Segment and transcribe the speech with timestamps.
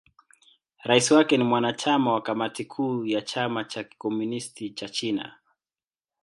[0.83, 5.37] Rais wake ni mwanachama wa Kamati Kuu ya Chama cha Kikomunisti cha China.